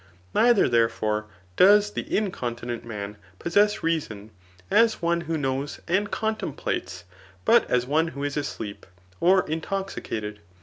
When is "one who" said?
4.99-5.37, 7.85-8.23